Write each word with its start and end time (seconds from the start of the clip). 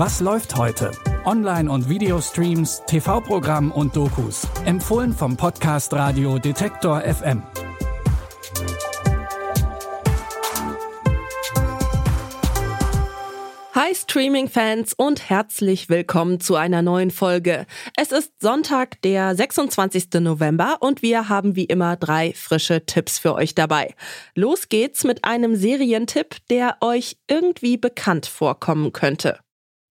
Was 0.00 0.20
läuft 0.20 0.54
heute? 0.54 0.92
Online- 1.24 1.68
und 1.68 1.88
Videostreams, 1.88 2.84
TV-Programm 2.86 3.72
und 3.72 3.96
Dokus. 3.96 4.46
Empfohlen 4.64 5.12
vom 5.12 5.36
Podcast 5.36 5.92
Radio 5.92 6.38
Detektor 6.38 7.00
FM. 7.00 7.42
Hi 13.74 13.92
Streaming-Fans 13.92 14.94
und 14.96 15.28
herzlich 15.28 15.88
willkommen 15.88 16.38
zu 16.38 16.54
einer 16.54 16.82
neuen 16.82 17.10
Folge. 17.10 17.66
Es 17.96 18.12
ist 18.12 18.40
Sonntag, 18.40 19.02
der 19.02 19.34
26. 19.34 20.10
November 20.20 20.76
und 20.78 21.02
wir 21.02 21.28
haben 21.28 21.56
wie 21.56 21.64
immer 21.64 21.96
drei 21.96 22.32
frische 22.34 22.86
Tipps 22.86 23.18
für 23.18 23.34
euch 23.34 23.56
dabei. 23.56 23.96
Los 24.36 24.68
geht's 24.68 25.02
mit 25.02 25.24
einem 25.24 25.56
Serientipp, 25.56 26.36
der 26.50 26.76
euch 26.82 27.16
irgendwie 27.26 27.76
bekannt 27.76 28.26
vorkommen 28.26 28.92
könnte. 28.92 29.40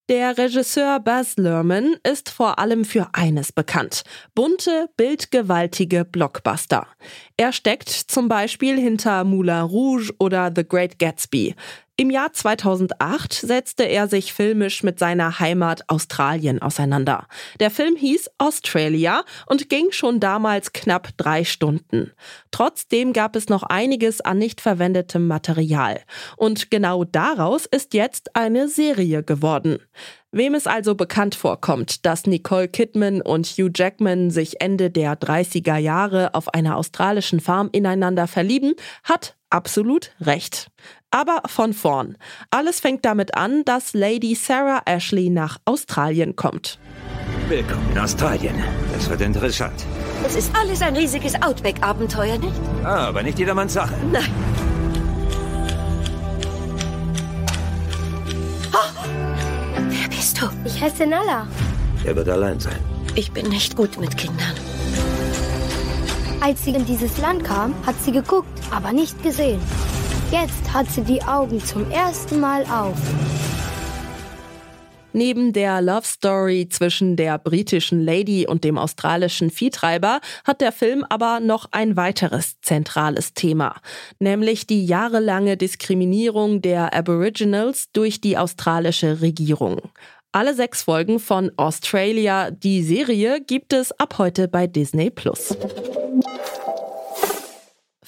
Der 0.10 0.38
Regisseur 0.38 1.02
Baz 1.02 1.36
Luhrmann 1.36 1.98
ist 2.10 2.30
vor 2.30 2.60
allem 2.60 2.86
für 2.86 3.10
eines 3.12 3.52
bekannt. 3.52 4.04
Bunte, 4.34 4.90
bildgewaltige 4.96 6.06
Blockbuster. 6.06 6.88
Er 7.36 7.52
steckt 7.52 7.90
zum 7.90 8.30
Beispiel 8.30 8.80
hinter 8.80 9.26
Moulin 9.26 9.64
Rouge 9.64 10.14
oder 10.18 10.50
The 10.56 10.66
Great 10.66 10.98
Gatsby. 10.98 11.56
Im 12.00 12.12
Jahr 12.12 12.32
2008 12.32 13.34
setzte 13.34 13.82
er 13.82 14.08
sich 14.08 14.32
filmisch 14.32 14.84
mit 14.84 15.00
seiner 15.00 15.40
Heimat 15.40 15.82
Australien 15.88 16.62
auseinander. 16.62 17.26
Der 17.60 17.72
Film 17.72 17.96
hieß 17.96 18.30
Australia 18.38 19.24
und 19.48 19.68
ging 19.68 19.88
schon 19.90 20.20
damals 20.20 20.74
knapp 20.74 21.10
drei 21.18 21.44
Stunden. 21.44 22.12
Trotzdem 22.52 23.14
gab 23.14 23.36
es 23.36 23.50
noch 23.50 23.64
einiges 23.64 24.22
an 24.22 24.38
nicht 24.38 24.62
verwendetem 24.62 25.26
Material. 25.26 26.00
Und 26.36 26.70
genau 26.70 27.04
daraus 27.04 27.66
ist 27.66 27.96
jetzt 27.96 28.36
eine 28.36 28.68
Serie 28.68 29.24
geworden. 29.24 29.80
Wem 30.34 30.56
es 30.56 30.68
also 30.68 30.94
bekannt 30.94 31.36
vorkommt, 31.36 32.06
dass 32.06 32.28
Nicole 32.28 32.68
Kidman 32.68 33.22
und 33.22 33.48
Hugh 33.48 33.72
Jackman 33.74 34.30
sich 34.30 34.60
Ende 34.60 34.92
der 34.92 35.18
30er 35.18 35.78
Jahre 35.78 36.34
auf 36.34 36.54
einer 36.54 36.76
australischen 36.76 37.40
Farm 37.40 37.70
ineinander 37.72 38.28
verlieben, 38.28 38.74
hat 39.06 39.38
absolut 39.50 40.12
recht. 40.20 40.70
Aber 41.12 41.44
von 41.46 41.72
vorn. 41.72 42.18
Alles 42.52 42.82
fängt 42.82 43.06
damit 43.06 43.38
an, 43.38 43.64
dass 43.64 43.94
Lady 43.94 44.36
Sarah 44.36 44.82
Ashley 44.86 45.30
nach 45.30 45.60
Australien 45.64 46.36
kommt. 46.36 46.78
Willkommen 47.48 47.90
in 47.94 48.00
Australien. 48.00 48.62
Das 48.92 49.10
wird 49.10 49.22
interessant. 49.22 49.86
Es 50.26 50.36
ist 50.36 50.54
alles 50.54 50.82
ein 50.82 50.98
riesiges 50.98 51.42
Outback-Abenteuer, 51.42 52.38
nicht? 52.38 52.60
Ah, 52.84 53.08
aber 53.08 53.24
nicht 53.24 53.40
jedermanns 53.40 53.72
Sache. 53.72 53.94
Nein. 54.12 54.30
Bist 60.38 60.42
du? 60.42 60.50
Ich 60.66 60.82
heiße 60.82 61.06
Nala. 61.08 61.48
Er 62.06 62.16
wird 62.16 62.30
allein 62.30 62.60
sein. 62.60 62.80
Ich 63.16 63.32
bin 63.32 63.50
nicht 63.50 63.76
gut 63.76 64.00
mit 64.00 64.16
Kindern. 64.18 64.54
Als 66.40 66.64
sie 66.64 66.72
in 66.72 66.86
dieses 66.86 67.18
Land 67.18 67.44
kam, 67.44 67.74
hat 67.86 67.96
sie 68.04 68.12
geguckt, 68.12 68.48
aber 68.72 68.94
nicht 68.94 69.22
gesehen. 69.24 69.60
Jetzt 70.32 70.74
hat 70.74 70.90
sie 70.90 71.02
die 71.02 71.24
Augen 71.24 71.60
zum 71.64 71.90
ersten 71.90 72.40
Mal 72.40 72.64
auf. 72.64 72.98
Neben 75.14 75.52
der 75.52 75.82
Love 75.82 76.06
Story 76.06 76.68
zwischen 76.70 77.16
der 77.16 77.40
britischen 77.40 78.06
Lady 78.06 78.46
und 78.46 78.64
dem 78.64 78.78
australischen 78.78 79.50
Viehtreiber 79.50 80.20
hat 80.44 80.62
der 80.62 80.72
Film 80.72 81.04
aber 81.10 81.40
noch 81.40 81.66
ein 81.72 81.98
weiteres 81.98 82.62
zentrales 82.62 83.34
Thema, 83.34 83.78
nämlich 84.20 84.68
die 84.68 84.86
jahrelange 84.86 85.58
Diskriminierung 85.58 86.62
der 86.62 86.94
Aboriginals 86.94 87.92
durch 87.94 88.22
die 88.22 88.38
australische 88.38 89.22
Regierung. 89.22 89.82
Alle 90.34 90.54
sechs 90.54 90.84
Folgen 90.84 91.20
von 91.20 91.52
Australia, 91.56 92.52
die 92.52 92.84
Serie, 92.84 93.40
gibt 93.42 93.72
es 93.72 93.98
ab 93.98 94.18
heute 94.18 94.48
bei 94.48 94.68
Disney 94.68 95.10
Plus. 95.10 95.56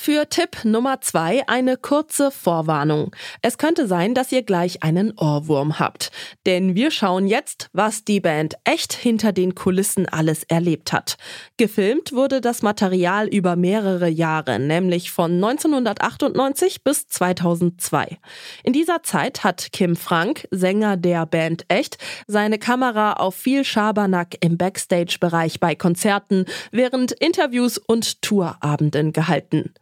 Für 0.02 0.30
Tipp 0.30 0.64
Nummer 0.64 1.02
zwei 1.02 1.46
eine 1.50 1.76
kurze 1.76 2.32
Vorwarnung. 2.32 3.14
Es 3.42 3.58
könnte 3.58 3.86
sein, 3.86 4.14
dass 4.16 4.32
ihr 4.32 4.44
gleich 4.44 4.82
einen 4.82 5.12
Ohrwurm 5.18 5.78
habt. 5.78 6.12
Denn 6.46 6.74
wir 6.74 6.90
schauen 6.90 7.28
jetzt, 7.28 7.68
was 7.74 8.06
die 8.06 8.22
Band 8.22 8.56
echt 8.64 8.94
hinter 8.94 9.34
den 9.34 9.56
Kulissen 9.56 10.08
alles 10.08 10.46
erlebt 10.46 10.94
hat. 10.94 11.18
Gefilmt 11.58 12.14
wurde 12.14 12.40
das 12.40 12.62
Material 12.62 13.28
über 13.28 13.58
mehrere 13.58 14.08
Jahre, 14.08 14.58
nämlich 14.58 15.12
von 15.12 15.34
1998 15.34 16.86
bis 16.86 17.10
2002. 17.10 18.20
In 18.64 18.72
dieser 18.72 19.04
Zeit 19.04 19.44
hat 19.44 19.74
Kim 19.74 19.98
Frank, 19.98 20.48
Sänger 20.50 20.96
der 20.96 21.26
Band 21.26 21.66
Echt, 21.68 21.98
seine 22.26 22.58
Kamera 22.58 23.14
auf 23.14 23.36
viel 23.36 23.66
Schabernack 23.66 24.38
im 24.40 24.58
Backstage-Bereich 24.58 25.60
bei 25.60 25.76
Konzerten, 25.76 26.46
während 26.72 27.12
Interviews 27.12 27.78
und 27.78 28.22
Tourabenden 28.22 29.12
gehalten. 29.12 29.74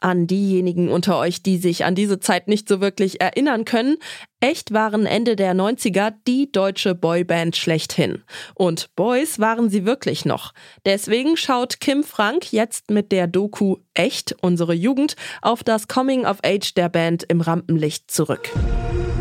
An 0.00 0.26
diejenigen 0.26 0.88
unter 0.88 1.18
euch, 1.18 1.42
die 1.42 1.58
sich 1.58 1.84
an 1.84 1.94
diese 1.94 2.20
Zeit 2.20 2.48
nicht 2.48 2.68
so 2.68 2.80
wirklich 2.80 3.20
erinnern 3.20 3.66
können, 3.66 3.96
echt 4.40 4.72
waren 4.72 5.04
Ende 5.04 5.36
der 5.36 5.54
90er 5.54 6.14
die 6.26 6.50
deutsche 6.50 6.94
Boyband 6.94 7.54
schlechthin. 7.54 8.22
Und 8.54 8.94
Boys 8.96 9.38
waren 9.38 9.68
sie 9.68 9.84
wirklich 9.84 10.24
noch. 10.24 10.52
Deswegen 10.86 11.36
schaut 11.36 11.80
Kim 11.80 12.02
Frank 12.02 12.50
jetzt 12.50 12.90
mit 12.90 13.12
der 13.12 13.26
Doku 13.26 13.76
Echt, 13.92 14.34
unsere 14.40 14.72
Jugend, 14.72 15.16
auf 15.42 15.62
das 15.62 15.86
Coming 15.86 16.24
of 16.24 16.38
Age 16.42 16.72
der 16.74 16.88
Band 16.88 17.24
im 17.24 17.42
Rampenlicht 17.42 18.10
zurück. 18.10 18.50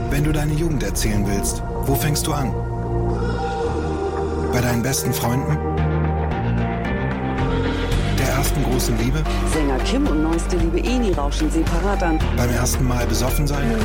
Wenn 0.10 0.24
du 0.24 0.32
deine 0.32 0.54
Jugend 0.54 0.84
erzählen 0.84 1.28
willst, 1.28 1.62
wo 1.82 1.96
fängst 1.96 2.26
du 2.26 2.32
an? 2.32 2.54
Bei 4.54 4.62
deinen 4.62 4.82
besten 4.82 5.14
Freunden? 5.14 5.89
Ersten 8.60 8.64
großen 8.64 8.98
Liebe? 8.98 9.24
Sänger 9.54 9.78
Kim 9.80 10.08
und 10.08 10.24
neueste 10.24 10.58
Liebe 10.58 10.80
Eni 10.80 11.14
rauschen 11.14 11.50
separat 11.52 12.04
an. 12.04 12.20
Beim 12.38 12.50
ersten 12.52 12.88
Mal 12.88 13.06
besoffen 13.08 13.48
sein? 13.48 13.76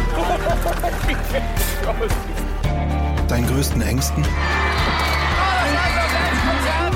Deinen 3.28 3.46
größten 3.46 3.82
Ängsten? 3.82 4.24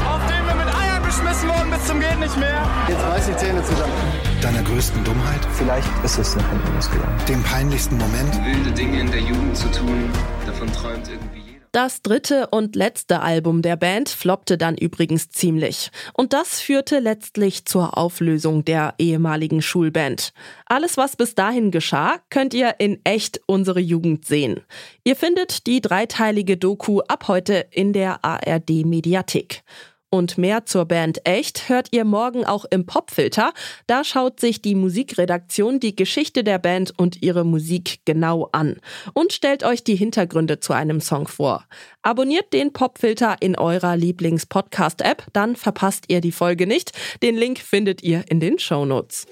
auf 0.06 0.26
dem 0.26 0.46
wir 0.46 0.54
mit 0.54 0.74
Eiern 0.74 1.02
beschmissen 1.02 1.48
wurden 1.48 1.70
bis 1.70 1.86
zum 1.86 2.00
geht 2.00 2.18
nicht 2.18 2.36
mehr. 2.38 2.66
Jetzt 2.88 3.04
reiß 3.04 3.26
die 3.26 3.36
Zähne 3.36 3.62
zusammen. 3.62 3.92
Deiner 4.40 4.62
größten 4.62 5.04
Dummheit? 5.04 5.40
Vielleicht 5.52 5.88
ist 6.04 6.18
es 6.18 6.36
nach 6.36 6.48
hinten 6.50 6.74
losgegangen. 6.74 7.14
Dem 7.28 7.42
peinlichsten 7.42 7.98
Moment? 7.98 8.34
Wilde 8.44 8.72
Dinge 8.72 9.00
in 9.00 9.10
der 9.10 9.20
Jugend 9.20 9.56
zu 9.56 9.68
tun, 9.70 10.10
davon 10.46 10.72
träumt 10.72 11.08
irgendwie 11.08 11.47
das 11.72 12.02
dritte 12.02 12.48
und 12.48 12.76
letzte 12.76 13.20
Album 13.20 13.62
der 13.62 13.76
Band 13.76 14.08
floppte 14.08 14.58
dann 14.58 14.76
übrigens 14.76 15.30
ziemlich. 15.30 15.90
Und 16.12 16.32
das 16.32 16.60
führte 16.60 16.98
letztlich 16.98 17.64
zur 17.64 17.96
Auflösung 17.96 18.64
der 18.64 18.94
ehemaligen 18.98 19.62
Schulband. 19.62 20.32
Alles, 20.66 20.96
was 20.96 21.16
bis 21.16 21.34
dahin 21.34 21.70
geschah, 21.70 22.18
könnt 22.30 22.54
ihr 22.54 22.76
in 22.78 23.00
echt 23.04 23.40
unsere 23.46 23.80
Jugend 23.80 24.24
sehen. 24.24 24.60
Ihr 25.04 25.16
findet 25.16 25.66
die 25.66 25.80
dreiteilige 25.80 26.56
Doku 26.56 27.00
ab 27.08 27.28
heute 27.28 27.66
in 27.70 27.92
der 27.92 28.24
ARD 28.24 28.84
Mediathek. 28.84 29.62
Und 30.10 30.38
mehr 30.38 30.64
zur 30.64 30.86
Band 30.86 31.20
Echt 31.24 31.68
hört 31.68 31.88
ihr 31.90 32.04
morgen 32.04 32.44
auch 32.44 32.64
im 32.70 32.86
Popfilter. 32.86 33.52
Da 33.86 34.04
schaut 34.04 34.40
sich 34.40 34.62
die 34.62 34.74
Musikredaktion 34.74 35.80
die 35.80 35.94
Geschichte 35.94 36.44
der 36.44 36.58
Band 36.58 36.94
und 36.96 37.22
ihre 37.22 37.44
Musik 37.44 38.00
genau 38.06 38.48
an 38.52 38.76
und 39.12 39.32
stellt 39.32 39.64
euch 39.64 39.84
die 39.84 39.96
Hintergründe 39.96 40.60
zu 40.60 40.72
einem 40.72 41.00
Song 41.00 41.28
vor. 41.28 41.66
Abonniert 42.02 42.52
den 42.54 42.72
Popfilter 42.72 43.36
in 43.40 43.56
eurer 43.56 43.96
Lieblings-Podcast-App, 43.96 45.26
dann 45.34 45.56
verpasst 45.56 46.04
ihr 46.08 46.22
die 46.22 46.32
Folge 46.32 46.66
nicht. 46.66 46.92
Den 47.22 47.36
Link 47.36 47.58
findet 47.58 48.02
ihr 48.02 48.24
in 48.28 48.40
den 48.40 48.58
Shownotes. 48.58 49.26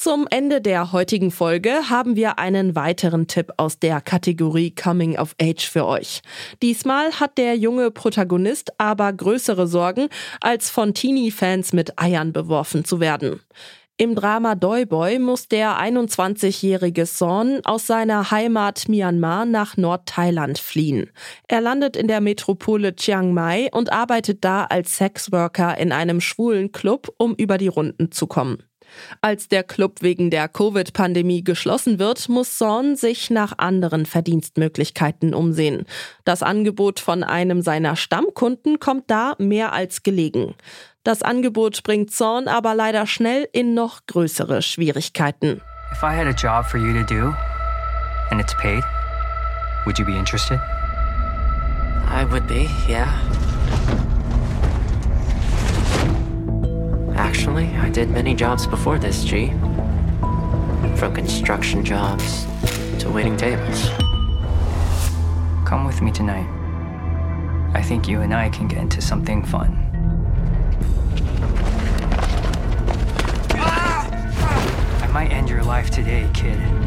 Zum 0.00 0.28
Ende 0.30 0.60
der 0.60 0.92
heutigen 0.92 1.32
Folge 1.32 1.90
haben 1.90 2.14
wir 2.14 2.38
einen 2.38 2.76
weiteren 2.76 3.26
Tipp 3.26 3.52
aus 3.56 3.80
der 3.80 4.00
Kategorie 4.00 4.72
Coming 4.72 5.18
of 5.18 5.34
Age 5.42 5.68
für 5.68 5.86
euch. 5.86 6.20
Diesmal 6.62 7.18
hat 7.18 7.36
der 7.36 7.56
junge 7.56 7.90
Protagonist 7.90 8.70
aber 8.78 9.12
größere 9.12 9.66
Sorgen, 9.66 10.08
als 10.40 10.70
von 10.70 10.94
Teenie-Fans 10.94 11.72
mit 11.72 11.98
Eiern 11.98 12.32
beworfen 12.32 12.84
zu 12.84 13.00
werden. 13.00 13.40
Im 13.96 14.14
Drama 14.14 14.54
Doi 14.54 14.86
Boy 14.86 15.18
muss 15.18 15.48
der 15.48 15.80
21-jährige 15.80 17.04
Son 17.04 17.60
aus 17.64 17.88
seiner 17.88 18.30
Heimat 18.30 18.88
Myanmar 18.88 19.46
nach 19.46 19.76
Nordthailand 19.76 20.60
fliehen. 20.60 21.10
Er 21.48 21.60
landet 21.60 21.96
in 21.96 22.06
der 22.06 22.20
Metropole 22.20 22.94
Chiang 22.94 23.34
Mai 23.34 23.68
und 23.72 23.90
arbeitet 23.90 24.44
da 24.44 24.66
als 24.66 24.96
Sexworker 24.96 25.76
in 25.76 25.90
einem 25.90 26.20
schwulen 26.20 26.70
Club, 26.70 27.12
um 27.18 27.34
über 27.34 27.58
die 27.58 27.66
Runden 27.66 28.12
zu 28.12 28.28
kommen. 28.28 28.62
Als 29.20 29.48
der 29.48 29.62
Club 29.62 30.02
wegen 30.02 30.30
der 30.30 30.48
Covid-Pandemie 30.48 31.44
geschlossen 31.44 31.98
wird, 31.98 32.28
muss 32.28 32.58
Zorn 32.58 32.96
sich 32.96 33.30
nach 33.30 33.54
anderen 33.58 34.06
Verdienstmöglichkeiten 34.06 35.34
umsehen. 35.34 35.84
Das 36.24 36.42
Angebot 36.42 37.00
von 37.00 37.22
einem 37.22 37.62
seiner 37.62 37.96
Stammkunden 37.96 38.80
kommt 38.80 39.10
da 39.10 39.34
mehr 39.38 39.72
als 39.72 40.02
gelegen. 40.02 40.54
Das 41.04 41.22
Angebot 41.22 41.82
bringt 41.82 42.10
Zorn 42.10 42.48
aber 42.48 42.74
leider 42.74 43.06
schnell 43.06 43.48
in 43.52 43.74
noch 43.74 44.06
größere 44.06 44.62
Schwierigkeiten. 44.62 45.60
If 45.92 46.02
I 46.02 46.14
had 46.14 46.26
a 46.26 46.30
job 46.30 46.66
for 46.66 46.78
you 46.78 46.92
to 46.92 47.04
do 47.04 47.34
and 48.30 48.40
it's 48.40 48.54
paid, 48.54 48.84
Would 49.88 49.98
you 49.98 50.04
be 50.04 50.18
interested? 50.18 50.60
I 52.10 52.26
would 52.30 52.46
be, 52.46 52.68
yeah. 52.86 53.08
Did 57.98 58.10
many 58.10 58.32
jobs 58.32 58.64
before 58.64 58.96
this, 58.96 59.24
G. 59.24 59.48
From 60.98 61.12
construction 61.12 61.84
jobs 61.84 62.46
to 63.00 63.10
waiting 63.10 63.36
tables. 63.36 63.88
Come 65.66 65.84
with 65.84 66.00
me 66.00 66.12
tonight. 66.12 66.46
I 67.74 67.82
think 67.82 68.06
you 68.06 68.20
and 68.20 68.32
I 68.32 68.50
can 68.50 68.68
get 68.68 68.78
into 68.78 69.00
something 69.00 69.44
fun. 69.44 69.76
I 75.02 75.10
might 75.12 75.32
end 75.32 75.48
your 75.50 75.64
life 75.64 75.90
today, 75.90 76.30
kid. 76.32 76.77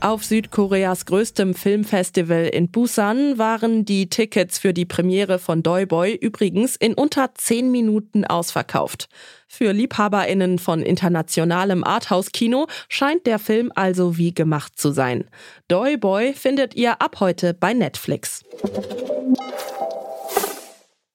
Auf 0.00 0.24
Südkoreas 0.24 1.06
größtem 1.06 1.54
Filmfestival 1.54 2.44
in 2.44 2.70
Busan 2.70 3.36
waren 3.36 3.84
die 3.84 4.08
Tickets 4.08 4.58
für 4.60 4.72
die 4.72 4.84
Premiere 4.84 5.40
von 5.40 5.64
Doi 5.64 5.86
Boy 5.86 6.14
übrigens 6.14 6.76
in 6.76 6.94
unter 6.94 7.34
10 7.34 7.72
Minuten 7.72 8.24
ausverkauft. 8.24 9.08
Für 9.48 9.72
LiebhaberInnen 9.72 10.60
von 10.60 10.82
internationalem 10.82 11.82
Arthouse-Kino 11.82 12.68
scheint 12.88 13.26
der 13.26 13.40
Film 13.40 13.72
also 13.74 14.16
wie 14.16 14.32
gemacht 14.32 14.78
zu 14.78 14.92
sein. 14.92 15.24
Doi 15.66 15.96
Boy 15.96 16.32
findet 16.32 16.76
ihr 16.76 17.02
ab 17.02 17.16
heute 17.18 17.52
bei 17.52 17.74
Netflix. 17.74 18.44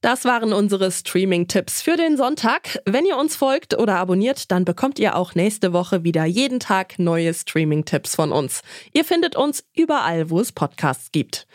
Das 0.03 0.25
waren 0.25 0.51
unsere 0.51 0.91
Streaming-Tipps 0.91 1.81
für 1.81 1.95
den 1.95 2.17
Sonntag. 2.17 2.77
Wenn 2.85 3.05
ihr 3.05 3.15
uns 3.15 3.38
folgt 3.38 3.73
oder 3.79 3.95
abonniert, 3.95 4.51
dann 4.51 4.65
bekommt 4.65 5.00
ihr 5.00 5.15
auch 5.15 5.33
nächste 5.33 5.71
Woche 5.71 6.03
wieder 6.03 6.25
jeden 6.25 6.59
Tag 6.59 7.00
neue 7.00 7.33
Streaming-Tipps 7.33 8.13
von 8.13 8.33
uns. 8.33 8.63
Ihr 8.91 9.05
findet 9.05 9.38
uns 9.38 9.63
überall, 9.73 10.29
wo 10.29 10.41
es 10.41 10.51
Podcasts 10.51 11.13
gibt. 11.13 11.47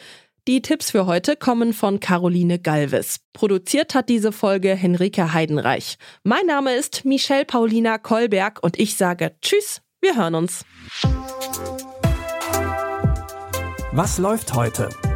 Die 0.46 0.62
Tipps 0.62 0.92
für 0.92 1.04
heute 1.04 1.36
kommen 1.36 1.74
von 1.74 2.00
Caroline 2.00 2.58
Galvis. 2.58 3.20
Produziert 3.34 3.94
hat 3.94 4.08
diese 4.08 4.32
Folge 4.32 4.74
Henrike 4.74 5.34
Heidenreich. 5.34 5.98
Mein 6.22 6.46
Name 6.46 6.74
ist 6.74 7.04
Michelle 7.04 7.44
Paulina 7.44 7.98
Kolberg 7.98 8.60
und 8.62 8.78
ich 8.78 8.96
sage 8.96 9.32
Tschüss, 9.42 9.82
wir 10.00 10.16
hören 10.16 10.34
uns. 10.34 10.64
Was 13.92 14.16
läuft 14.16 14.54
heute? 14.54 14.88